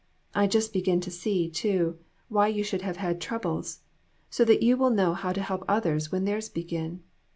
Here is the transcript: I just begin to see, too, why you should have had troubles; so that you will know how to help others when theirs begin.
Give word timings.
I 0.33 0.47
just 0.47 0.73
begin 0.73 0.99
to 1.01 1.11
see, 1.11 1.47
too, 1.47 1.99
why 2.27 2.47
you 2.47 2.63
should 2.63 2.81
have 2.81 2.97
had 2.97 3.21
troubles; 3.21 3.81
so 4.31 4.43
that 4.45 4.63
you 4.63 4.75
will 4.75 4.89
know 4.89 5.13
how 5.13 5.31
to 5.31 5.43
help 5.43 5.63
others 5.67 6.11
when 6.11 6.25
theirs 6.25 6.49
begin. 6.49 7.03